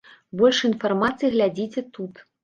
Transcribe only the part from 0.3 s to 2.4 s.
Больш інфармацыі глядзіце тут.